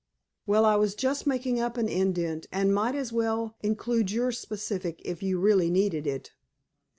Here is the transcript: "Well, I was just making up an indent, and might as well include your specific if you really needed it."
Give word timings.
"Well, 0.47 0.65
I 0.65 0.77
was 0.77 0.95
just 0.95 1.27
making 1.27 1.59
up 1.59 1.77
an 1.77 1.87
indent, 1.87 2.47
and 2.51 2.73
might 2.73 2.95
as 2.95 3.13
well 3.13 3.55
include 3.61 4.09
your 4.09 4.31
specific 4.31 4.99
if 5.05 5.21
you 5.21 5.37
really 5.39 5.69
needed 5.69 6.07
it." 6.07 6.31